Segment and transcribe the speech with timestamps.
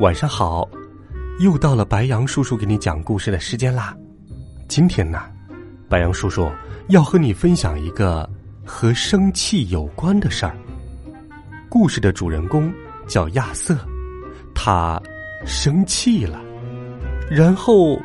[0.00, 0.68] 晚上好！
[1.40, 3.96] 又到了白羊叔叔给你讲故事的时间啦。
[4.68, 5.24] 今天呢，
[5.88, 6.48] 白羊叔叔
[6.88, 8.28] 要和你分享一个
[8.64, 10.56] 和生气有关的事儿。
[11.68, 12.72] 故事的主人公
[13.08, 13.76] 叫亚瑟，
[14.54, 15.02] 他
[15.44, 16.40] 生气了，
[17.28, 18.00] 然后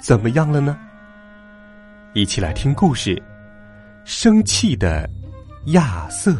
[0.00, 0.78] 怎么样了呢？
[2.14, 3.22] 一起来听故事：
[4.06, 5.06] 生气的
[5.66, 6.34] 亚瑟。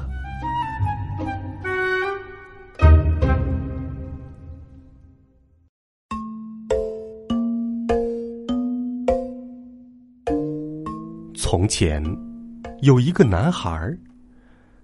[11.56, 12.02] 从前，
[12.80, 13.96] 有一个男孩儿，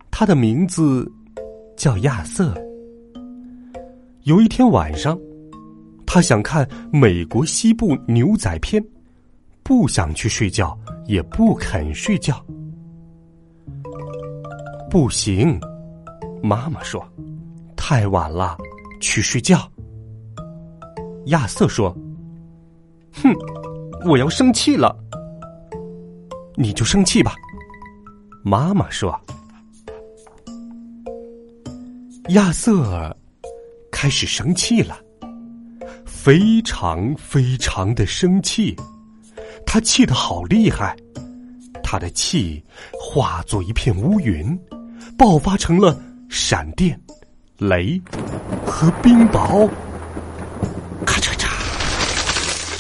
[0.09, 1.05] 他的名字
[1.77, 2.55] 叫亚瑟。
[4.23, 5.19] 有一天晚上，
[6.07, 8.81] 他想看美国西部牛仔片，
[9.65, 12.41] 不想去睡觉，也不肯睡觉。
[14.89, 15.59] 不行，
[16.41, 17.05] 妈妈说，
[17.75, 18.57] 太晚了，
[19.01, 19.69] 去睡觉。
[21.27, 21.93] 亚瑟说
[23.21, 23.35] ：“哼，
[24.09, 24.97] 我要生气了。”
[26.63, 27.35] 你就生气吧，
[28.45, 29.19] 妈妈说。
[32.29, 33.17] 亚瑟
[33.91, 34.99] 开始生气了，
[36.05, 38.77] 非常非常的生气，
[39.65, 40.95] 他气得好厉害，
[41.83, 44.55] 他的气化作一片乌云，
[45.17, 47.01] 爆发成了闪电、
[47.57, 47.99] 雷
[48.67, 49.67] 和冰雹，
[51.07, 51.49] 咔嚓嚓，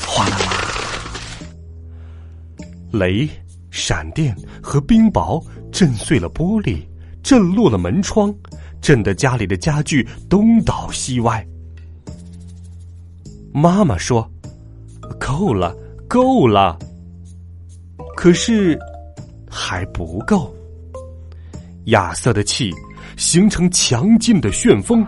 [0.06, 0.52] 哗啦啦，
[2.92, 3.26] 雷。
[3.80, 6.84] 闪电和冰雹震碎了玻璃，
[7.22, 8.32] 震落了门窗，
[8.82, 11.44] 震得家里的家具东倒西歪。
[13.52, 14.30] 妈妈说
[15.18, 15.74] ：“够了，
[16.06, 16.78] 够了。”
[18.14, 18.78] 可是
[19.50, 20.54] 还不够。
[21.86, 22.70] 亚瑟的气
[23.16, 25.04] 形成强劲的旋风，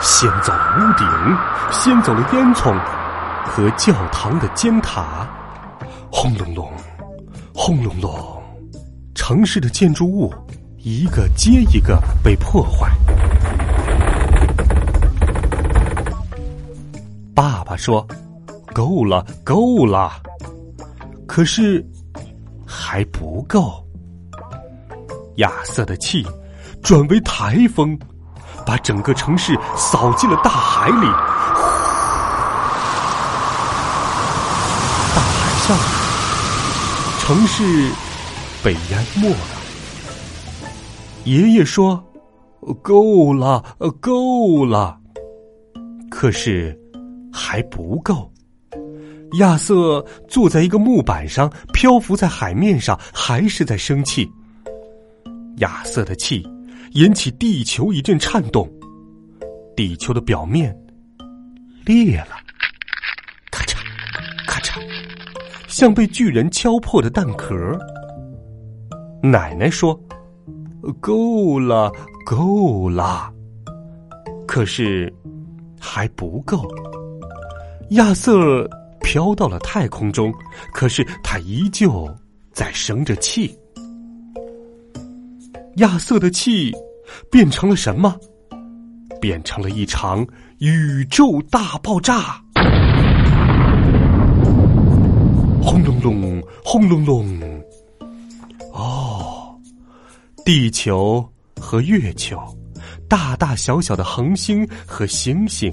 [0.00, 1.06] 先走了屋顶，
[1.72, 2.78] 先走了烟囱
[3.46, 5.26] 和教堂的尖塔。
[6.10, 6.72] 轰隆隆，
[7.54, 8.42] 轰隆隆，
[9.14, 10.32] 城市的建筑物
[10.78, 12.90] 一个接一个被破坏。
[17.34, 18.06] 爸爸说
[18.74, 20.12] ：“够了，够了。”
[21.28, 21.84] 可是
[22.66, 23.84] 还不够。
[25.36, 26.26] 亚瑟的气
[26.82, 27.96] 转为台风，
[28.66, 31.06] 把整个城市扫进了大海里。
[35.14, 35.76] 大海上。
[37.20, 37.92] 城市
[38.64, 39.36] 被淹没了。
[41.24, 42.02] 爷爷说
[42.80, 43.62] ：“够了，
[44.00, 44.98] 够了。”
[46.10, 46.74] 可是
[47.30, 48.32] 还不够。
[49.40, 54.26] 亚瑟坐在一个木板上，漂浮在海面上，还是在生气。
[55.58, 56.48] 亚瑟的气
[56.92, 58.66] 引起地球一阵颤动，
[59.76, 60.74] 地球的表面
[61.84, 62.38] 裂了。
[63.50, 63.76] 咔嚓，
[64.46, 64.80] 咔嚓
[65.68, 67.54] 像被巨人敲破的蛋壳。
[69.22, 69.98] 奶奶说
[70.98, 71.92] ：“够了，
[72.24, 73.32] 够了。”
[74.46, 75.12] 可是
[75.78, 76.66] 还不够。
[77.90, 78.68] 亚瑟
[79.00, 80.32] 飘到了太空中，
[80.72, 82.08] 可是他依旧
[82.52, 83.56] 在生着气。
[85.76, 86.72] 亚瑟的气
[87.30, 88.16] 变成了什么？
[89.20, 90.26] 变成了一场
[90.58, 92.42] 宇宙大爆炸。
[95.68, 97.62] 轰隆隆，轰隆隆！
[98.72, 99.54] 哦，
[100.42, 101.22] 地球
[101.60, 102.40] 和月球，
[103.06, 105.70] 大大小小的恒星和星星，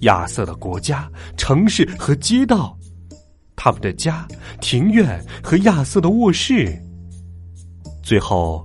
[0.00, 2.76] 亚瑟的国家、城市和街道，
[3.56, 4.28] 他们的家、
[4.60, 6.78] 庭院和亚瑟的卧室，
[8.02, 8.62] 最后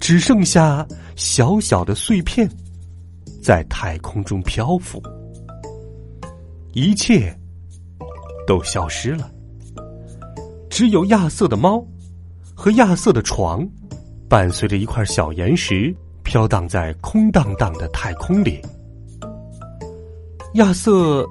[0.00, 2.50] 只剩下小小的碎片，
[3.42, 5.02] 在太空中漂浮，
[6.72, 7.38] 一切
[8.46, 9.30] 都消失了。
[10.80, 11.86] 只有亚瑟的猫
[12.54, 13.68] 和亚瑟的床，
[14.30, 18.62] 伴随着一块小岩石飘荡在空荡荡的太空里。
[20.54, 21.22] 亚瑟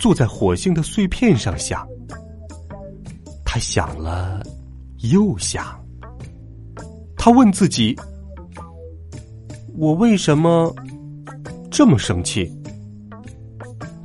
[0.00, 1.86] 坐在火星的碎片上想，
[3.44, 4.42] 他想了
[5.12, 5.64] 又想，
[7.16, 7.96] 他问自己
[9.78, 10.74] ：“我为什么
[11.70, 12.52] 这么生气？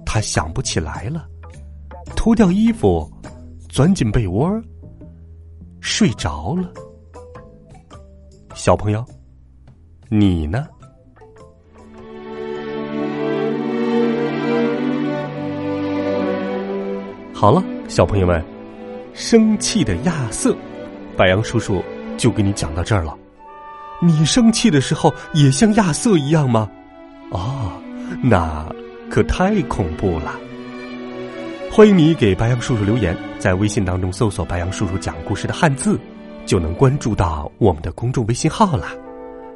[0.06, 1.28] 他想不起来了，
[2.16, 3.12] 脱掉衣服，
[3.68, 4.48] 钻进被窝，
[5.84, 6.72] 睡着了。
[8.56, 9.06] 小朋友，
[10.08, 10.66] 你呢？
[17.34, 18.42] 好了，小朋友们，
[19.14, 20.56] 生气的亚瑟，
[21.18, 21.84] 白羊叔叔
[22.16, 23.14] 就给你讲到这儿了。
[24.02, 26.72] 你生气的时候也像亚瑟一样吗？
[27.32, 27.74] 哦，
[28.22, 28.74] 那
[29.12, 30.40] 可太恐怖了。
[31.76, 36.00] 欢迎你给白杨叔叔留言，在微信当中搜索“白杨叔叔讲故事”的汉字，
[36.46, 38.90] 就能关注到我们的公众微信号了。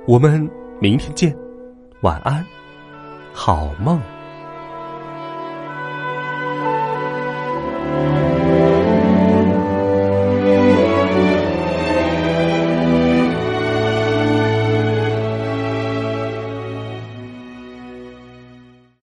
[0.08, 0.50] 我们
[0.82, 1.32] 明天见，
[2.02, 2.44] 晚安，
[3.32, 4.02] 好梦。